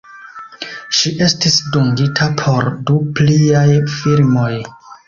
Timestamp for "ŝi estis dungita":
0.99-2.31